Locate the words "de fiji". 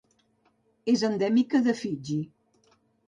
1.69-2.19